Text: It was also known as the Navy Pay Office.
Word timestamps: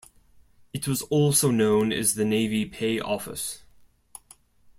It 0.73 0.87
was 0.87 1.03
also 1.03 1.51
known 1.51 1.91
as 1.93 2.15
the 2.15 2.25
Navy 2.25 2.65
Pay 2.65 2.99
Office. 2.99 3.61